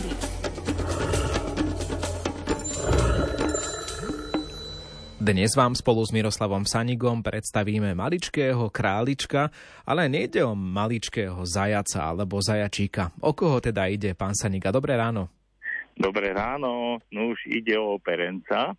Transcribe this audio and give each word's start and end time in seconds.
prírody. 0.00 0.28
Dnes 5.20 5.52
vám 5.52 5.76
spolu 5.76 6.00
s 6.00 6.10
Miroslavom 6.16 6.64
Sanigom 6.64 7.20
predstavíme 7.20 7.92
maličkého 7.92 8.72
králička, 8.72 9.52
ale 9.84 10.08
nejde 10.08 10.40
o 10.42 10.56
maličkého 10.56 11.44
zajaca 11.44 12.08
alebo 12.08 12.40
zajačíka. 12.40 13.12
O 13.20 13.36
koho 13.36 13.60
teda 13.60 13.84
ide, 13.86 14.16
pán 14.16 14.32
Saniga? 14.32 14.72
Dobré 14.72 14.96
ráno. 14.96 15.28
Dobré 15.92 16.32
ráno, 16.32 16.96
no 17.12 17.20
už 17.28 17.44
ide 17.52 17.76
o 17.76 18.00
operenca, 18.00 18.72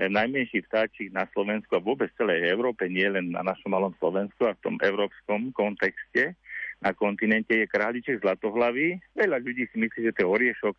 e, 0.00 0.08
najmenší 0.08 0.64
vtáčik 0.64 1.12
na 1.12 1.28
Slovensku 1.36 1.76
a 1.76 1.84
vôbec 1.84 2.08
celej 2.16 2.48
Európe, 2.48 2.88
nie 2.88 3.04
len 3.04 3.36
na 3.36 3.44
našom 3.44 3.68
malom 3.68 3.92
Slovensku 4.00 4.48
a 4.48 4.56
v 4.56 4.62
tom 4.64 4.76
európskom 4.80 5.52
kontexte. 5.52 6.32
Na 6.84 6.92
kontinente 6.92 7.56
je 7.56 7.64
králiček 7.64 8.20
zlatohlavý. 8.20 9.00
Veľa 9.16 9.40
ľudí 9.40 9.64
si 9.72 9.80
myslí, 9.80 10.12
že 10.12 10.12
to 10.12 10.28
je 10.28 10.28
oriešok, 10.28 10.76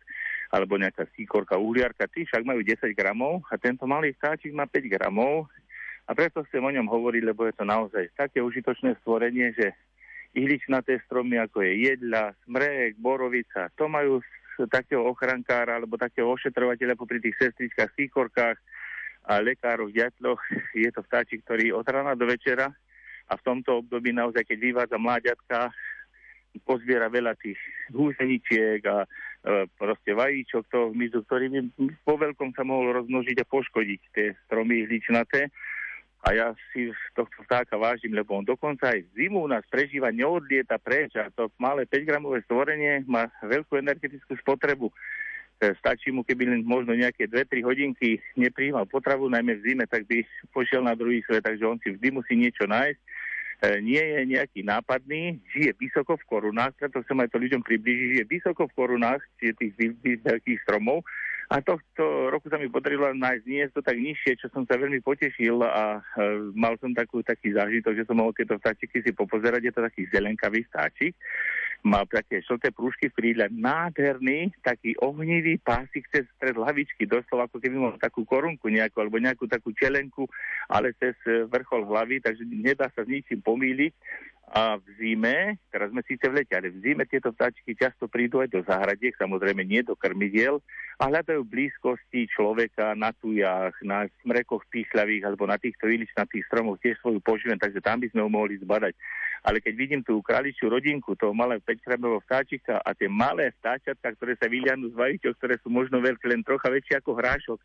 alebo 0.54 0.78
nejaká 0.78 1.10
síkorka, 1.18 1.58
uhliarka, 1.58 2.06
tí 2.06 2.22
však 2.22 2.46
majú 2.46 2.62
10 2.62 2.94
gramov 2.94 3.42
a 3.50 3.58
tento 3.58 3.90
malý 3.90 4.14
vtáčik 4.14 4.54
má 4.54 4.70
5 4.70 4.86
gramov 4.86 5.50
a 6.06 6.14
preto 6.14 6.46
chcem 6.46 6.62
o 6.62 6.70
ňom 6.70 6.86
hovoriť, 6.86 7.22
lebo 7.26 7.50
je 7.50 7.54
to 7.58 7.66
naozaj 7.66 8.06
také 8.14 8.38
užitočné 8.38 8.94
stvorenie, 9.02 9.50
že 9.58 9.74
ihličnaté 10.38 11.02
stromy, 11.10 11.42
ako 11.42 11.66
je 11.66 11.90
jedľa, 11.90 12.38
smrek, 12.46 12.94
borovica, 13.02 13.66
to 13.74 13.90
majú 13.90 14.22
takého 14.70 15.02
ochrankára 15.02 15.76
alebo 15.76 15.98
takého 15.98 16.30
ošetrovateľa 16.30 16.94
popri 16.94 17.18
tých 17.18 17.36
sestričkách, 17.42 17.92
síkorkách 17.98 18.56
a 19.26 19.42
lekároch, 19.42 19.90
ďatloch. 19.90 20.38
Je 20.72 20.88
to 20.94 21.02
vtáčik, 21.02 21.42
ktorý 21.42 21.74
od 21.74 21.84
rána 21.90 22.14
do 22.14 22.30
večera 22.30 22.70
a 23.26 23.32
v 23.34 23.42
tomto 23.42 23.82
období 23.82 24.14
naozaj, 24.14 24.46
keď 24.46 24.58
vyvádza 24.62 24.96
mláďatka, 25.02 25.74
pozbiera 26.62 27.10
veľa 27.10 27.34
tých 27.36 27.58
húseničiek 27.92 28.80
a 28.86 29.04
e, 29.04 29.08
proste 29.76 30.14
vajíčok 30.16 30.64
toho 30.70 30.86
hmyzu, 30.92 31.24
ktorý 31.26 31.46
by 31.52 31.60
po 32.06 32.14
veľkom 32.16 32.54
sa 32.56 32.62
mohol 32.62 32.96
rozmnožiť 33.02 33.42
a 33.42 33.50
poškodiť 33.50 34.00
tie 34.14 34.26
stromy 34.46 34.86
ihličnaté. 34.86 35.52
A 36.26 36.34
ja 36.34 36.46
si 36.74 36.90
tohto 37.14 37.46
vtáka 37.46 37.78
vážim, 37.78 38.10
lebo 38.10 38.34
on 38.34 38.42
dokonca 38.42 38.90
aj 38.90 39.06
zimu 39.14 39.46
u 39.46 39.48
nás 39.50 39.62
prežíva, 39.70 40.10
neodlieta 40.10 40.74
preč 40.82 41.14
a 41.14 41.30
to 41.30 41.46
malé 41.54 41.86
5-gramové 41.86 42.42
stvorenie 42.42 43.06
má 43.06 43.30
veľkú 43.46 43.78
energetickú 43.78 44.34
spotrebu. 44.42 44.90
E, 44.90 45.72
stačí 45.78 46.10
mu, 46.10 46.26
keby 46.26 46.50
len 46.50 46.62
možno 46.66 46.92
nejaké 46.92 47.30
2-3 47.30 47.62
hodinky 47.62 48.18
nepríjmal 48.34 48.84
potravu, 48.90 49.30
najmä 49.30 49.56
v 49.56 49.64
zime, 49.64 49.84
tak 49.86 50.04
by 50.10 50.26
pošiel 50.50 50.82
na 50.82 50.98
druhý 50.98 51.22
svet, 51.24 51.46
takže 51.46 51.64
on 51.64 51.78
si 51.78 51.94
vždy 51.94 52.08
musí 52.12 52.34
niečo 52.34 52.66
nájsť 52.66 53.25
nie 53.80 54.00
je 54.00 54.20
nejaký 54.36 54.60
nápadný, 54.62 55.40
žije 55.52 55.72
vysoko 55.80 56.16
v 56.20 56.28
korunách, 56.28 56.76
preto 56.76 57.00
chcem 57.02 57.18
aj 57.24 57.30
to 57.32 57.38
ľuďom 57.40 57.62
približiť, 57.64 58.08
žije 58.16 58.24
vysoko 58.28 58.68
v 58.68 58.76
korunách, 58.76 59.22
čiže 59.40 59.58
tých 59.58 59.72
veľkých 60.24 60.62
stromov. 60.64 61.06
A 61.46 61.62
tohto 61.62 62.26
roku 62.34 62.50
sa 62.50 62.58
mi 62.58 62.66
podarilo 62.66 63.06
nájsť 63.14 63.70
to 63.70 63.78
tak 63.78 63.94
nižšie, 63.94 64.34
čo 64.34 64.50
som 64.50 64.66
sa 64.66 64.74
veľmi 64.74 64.98
potešil 64.98 65.62
a 65.62 66.02
e, 66.02 66.50
mal 66.58 66.74
som 66.82 66.90
takú, 66.90 67.22
taký 67.22 67.54
zážitok, 67.54 68.02
že 68.02 68.06
som 68.10 68.18
mohol 68.18 68.34
tieto 68.34 68.58
vtáčiky 68.58 68.98
si 68.98 69.14
popozerať. 69.14 69.62
Je 69.62 69.72
to 69.72 69.86
taký 69.86 70.10
zelenkavý 70.10 70.66
vtáčik 70.66 71.14
mal 71.86 72.02
také 72.10 72.42
žlté 72.42 72.74
prúžky 72.74 73.06
v 73.08 73.16
krídle, 73.16 73.46
nádherný, 73.54 74.50
taký 74.66 74.98
ohnivý 74.98 75.62
pásik 75.62 76.02
cez 76.10 76.26
stred 76.34 76.58
hlavičky, 76.58 77.06
doslova 77.06 77.46
ako 77.46 77.62
keby 77.62 77.78
mal 77.78 77.94
takú 78.02 78.26
korunku 78.26 78.66
nejakú, 78.66 79.06
alebo 79.06 79.22
nejakú 79.22 79.46
takú 79.46 79.70
čelenku, 79.70 80.26
ale 80.66 80.90
cez 80.98 81.14
e, 81.30 81.46
vrchol 81.46 81.86
hlavy, 81.86 82.18
takže 82.18 82.42
nedá 82.42 82.90
sa 82.90 83.06
s 83.06 83.08
ničím 83.08 83.38
pomýliť. 83.38 83.94
A 84.46 84.78
v 84.78 84.86
zime, 84.94 85.58
teraz 85.74 85.90
sme 85.90 86.06
síce 86.06 86.22
v 86.30 86.38
lete, 86.38 86.54
ale 86.54 86.70
v 86.70 86.78
zime 86.78 87.02
tieto 87.02 87.34
vtáčiky 87.34 87.74
často 87.74 88.06
prídu 88.06 88.38
aj 88.38 88.54
do 88.54 88.62
záhradiek, 88.62 89.18
samozrejme 89.18 89.66
nie 89.66 89.82
do 89.82 89.98
krmidiel, 89.98 90.62
a 91.02 91.10
hľadajú 91.10 91.42
blízkosti 91.42 92.30
človeka 92.30 92.94
na 92.94 93.10
tujách, 93.10 93.74
na 93.82 94.06
smrekoch 94.22 94.62
písľavých 94.70 95.26
alebo 95.26 95.50
na 95.50 95.58
týchto 95.58 95.90
iličnatých 95.90 96.46
stromoch 96.46 96.78
tiež 96.78 96.94
svoju 97.02 97.18
poživen, 97.26 97.58
takže 97.58 97.82
tam 97.82 97.98
by 97.98 98.06
sme 98.06 98.22
ho 98.22 98.30
mohli 98.30 98.54
zbadať. 98.62 98.94
Ale 99.42 99.58
keď 99.58 99.74
vidím 99.74 100.02
tú 100.06 100.22
králičiu 100.22 100.70
rodinku, 100.70 101.18
toho 101.18 101.34
malého 101.34 101.58
5 101.66 102.22
vtáčika 102.22 102.78
a 102.86 102.94
tie 102.94 103.10
malé 103.10 103.50
vtáčatka, 103.58 104.14
ktoré 104.14 104.38
sa 104.38 104.46
vyliadnú 104.46 104.94
z 104.94 104.98
vajíčok, 104.98 105.42
ktoré 105.42 105.54
sú 105.58 105.74
možno 105.74 105.98
veľké, 105.98 106.22
len 106.30 106.46
trocha 106.46 106.70
väčšie 106.70 107.02
ako 107.02 107.18
hrášok, 107.18 107.58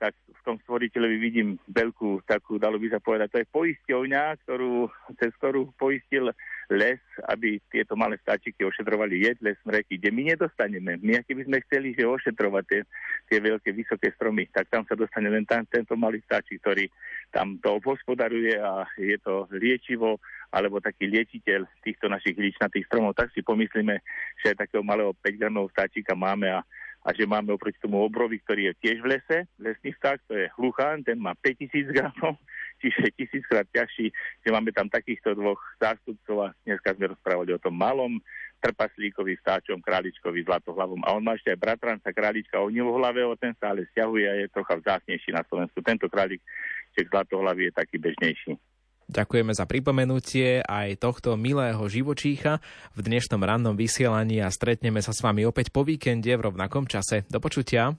tak 0.00 0.16
v 0.16 0.40
tom 0.48 0.56
stvoriteľovi 0.64 1.16
vidím 1.20 1.60
veľkú 1.68 2.24
takú, 2.24 2.56
dalo 2.56 2.80
by 2.80 2.88
sa 2.88 3.04
povedať, 3.04 3.28
to 3.28 3.40
je 3.44 3.52
poisťovňa, 3.52 4.22
ktorú, 4.48 4.88
cez 5.20 5.28
ktorú 5.36 5.76
poistil 5.76 6.32
les, 6.72 7.02
aby 7.28 7.60
tieto 7.68 8.00
malé 8.00 8.16
stáčiky 8.24 8.64
ošetrovali 8.64 9.20
jedle, 9.20 9.52
smreky, 9.60 10.00
kde 10.00 10.08
my 10.08 10.22
nedostaneme. 10.32 10.96
My, 11.04 11.20
aký 11.20 11.36
by 11.36 11.44
sme 11.44 11.58
chceli, 11.68 11.92
že 11.92 12.08
ošetrovať 12.08 12.64
tie, 12.64 12.80
tie 13.28 13.38
veľké, 13.44 13.76
vysoké 13.76 14.08
stromy, 14.16 14.48
tak 14.48 14.72
tam 14.72 14.88
sa 14.88 14.96
dostane 14.96 15.28
len 15.28 15.44
tam, 15.44 15.68
tento 15.68 15.92
malý 16.00 16.24
stáčik, 16.24 16.64
ktorý 16.64 16.88
tam 17.28 17.60
to 17.60 17.76
obhospodaruje 17.76 18.56
a 18.56 18.88
je 18.96 19.20
to 19.20 19.44
liečivo, 19.52 20.16
alebo 20.50 20.80
taký 20.80 21.06
liečiteľ 21.06 21.68
týchto 21.84 22.08
našich 22.08 22.34
ličnatých 22.34 22.88
stromov, 22.88 23.14
tak 23.14 23.30
si 23.36 23.44
pomyslíme, 23.44 24.00
že 24.40 24.56
aj 24.56 24.66
takého 24.66 24.82
malého 24.82 25.12
5 25.12 25.36
gramov 25.38 25.70
stáčika 25.76 26.16
máme 26.16 26.48
a 26.50 26.64
a 27.00 27.16
že 27.16 27.24
máme 27.24 27.56
oproti 27.56 27.80
tomu 27.80 28.04
obrovi, 28.04 28.36
ktorý 28.44 28.72
je 28.72 28.74
tiež 28.84 28.96
v 29.00 29.16
lese, 29.16 29.38
lesný 29.56 29.96
vták, 29.96 30.20
to 30.28 30.36
je 30.36 30.52
hluchán, 30.60 31.00
ten 31.00 31.16
má 31.16 31.32
5000 31.32 31.96
gramov, 31.96 32.36
čiže 32.84 33.08
tisíckrát 33.16 33.64
ťažší, 33.72 34.12
že 34.44 34.48
máme 34.52 34.68
tam 34.76 34.92
takýchto 34.92 35.32
dvoch 35.32 35.60
zástupcov 35.80 36.36
a 36.44 36.48
dneska 36.68 36.92
sme 36.92 37.16
rozprávali 37.16 37.56
o 37.56 37.62
tom 37.62 37.72
malom 37.72 38.20
trpaslíkovi, 38.60 39.40
vtáčom, 39.40 39.80
králičkovi, 39.80 40.44
zlatohlavom. 40.44 41.00
A 41.08 41.16
on 41.16 41.24
má 41.24 41.32
ešte 41.32 41.48
aj 41.48 41.64
bratranca 41.64 42.12
králička 42.12 42.60
ohnivohlavé, 42.60 43.24
o 43.24 43.32
ten 43.32 43.56
sa 43.56 43.72
ale 43.72 43.88
stiahuje 43.88 44.28
a 44.28 44.36
je 44.36 44.52
trocha 44.52 44.76
vzácnejší 44.76 45.32
na 45.32 45.40
Slovensku. 45.48 45.80
Tento 45.80 46.12
králik, 46.12 46.44
zlatohlavý 46.92 47.72
je 47.72 47.78
taký 47.80 47.96
bežnejší. 47.96 48.60
Ďakujeme 49.10 49.50
za 49.50 49.66
pripomenutie 49.66 50.62
aj 50.62 51.02
tohto 51.02 51.34
milého 51.34 51.82
živočícha 51.82 52.62
v 52.94 53.00
dnešnom 53.02 53.42
rannom 53.42 53.74
vysielaní 53.74 54.38
a 54.38 54.54
stretneme 54.54 55.02
sa 55.02 55.10
s 55.10 55.18
vami 55.18 55.42
opäť 55.42 55.74
po 55.74 55.82
víkende 55.82 56.30
v 56.30 56.46
rovnakom 56.46 56.86
čase. 56.86 57.26
Do 57.26 57.42
počutia. 57.42 57.90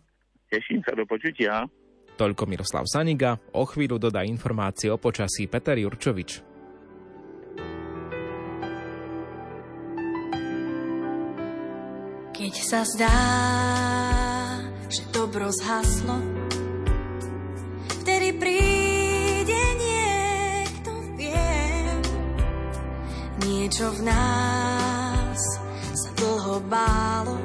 Teším 0.48 0.80
sa 0.88 0.96
do 0.96 1.04
počutia. 1.04 1.68
Toľko 2.16 2.48
Miroslav 2.48 2.88
Saniga. 2.88 3.36
O 3.52 3.68
chvíľu 3.68 4.00
dodá 4.00 4.24
informácie 4.24 4.88
o 4.88 4.96
počasí 4.96 5.52
Peter 5.52 5.76
Jurčovič. 5.76 6.48
Keď 12.32 12.54
sa 12.56 12.88
zdá, 12.88 13.20
že 14.88 15.04
dobro 15.12 15.52
zhaslo, 15.52 16.24
vtedy 18.00 18.32
príde 18.40 18.81
Niečo 23.42 23.90
v 23.98 24.06
nás 24.06 25.40
sa 25.98 26.10
dlho 26.14 26.62
bálo, 26.70 27.42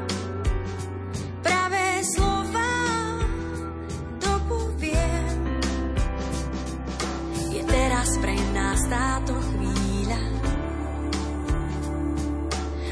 pravé 1.40 2.04
slova 2.04 2.72
dopoviem. 4.20 5.56
Je 7.48 7.62
teraz 7.64 8.12
pre 8.20 8.36
nás 8.52 8.80
táto 8.92 9.32
chvíľa 9.40 10.22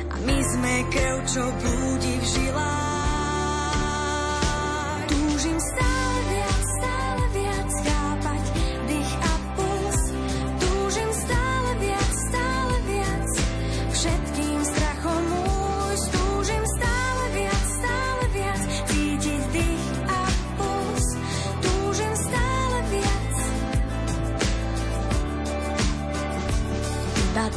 a 0.09 0.15
my 0.25 0.38
sme 0.41 0.75
krv, 0.88 1.19
čo 1.28 1.44
blúdi 1.60 2.15
v 2.16 2.25
žilách. 2.25 2.84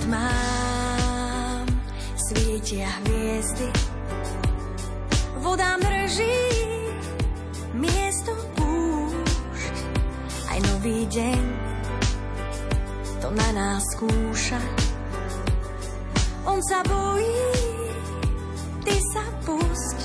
Tmám 0.07 1.67
svietia 2.15 2.87
hviezdy. 3.03 3.67
Voda 5.43 5.75
mrží 5.75 6.39
miesto 7.75 8.31
púšť. 8.55 9.75
Aj 10.47 10.59
nový 10.71 11.03
deň 11.11 11.43
to 13.19 13.27
na 13.35 13.49
nás 13.51 13.83
skúša. 13.99 14.63
On 16.47 16.63
sa 16.63 16.79
bojí, 16.87 17.43
ty 18.87 18.95
sa 19.11 19.27
pusť. 19.43 19.99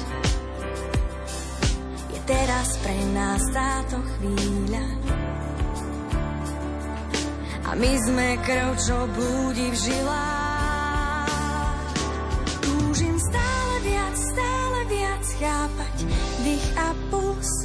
Je 2.10 2.20
teraz 2.26 2.74
pre 2.82 2.98
nás 3.14 3.42
táto 3.54 4.02
chvíľa 4.18 4.82
my 7.72 7.88
sme 8.04 8.36
krv, 8.44 8.76
čo 8.76 9.08
blúdi 9.16 9.72
v 9.72 9.76
žilách. 9.80 11.24
Túžim 12.60 13.16
stále 13.16 13.74
viac, 13.80 14.12
stále 14.12 14.78
viac 14.92 15.24
chápať 15.40 15.96
dých 16.44 16.68
a 16.76 16.92
puls. 17.08 17.64